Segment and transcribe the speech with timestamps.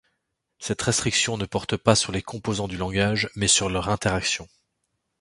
[0.57, 4.49] Cette restriction ne porte pas sur les composants du langage, mais sur leur interaction.